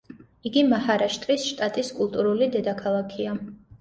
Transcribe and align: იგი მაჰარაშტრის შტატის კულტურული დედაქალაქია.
იგი 0.49 0.61
მაჰარაშტრის 0.69 1.45
შტატის 1.49 1.91
კულტურული 1.99 2.49
დედაქალაქია. 2.57 3.37